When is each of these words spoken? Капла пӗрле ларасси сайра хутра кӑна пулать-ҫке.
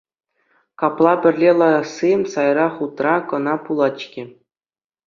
Капла 0.79 1.13
пӗрле 1.21 1.51
ларасси 1.59 2.11
сайра 2.33 2.67
хутра 2.75 3.15
кӑна 3.29 3.55
пулать-ҫке. 3.63 4.23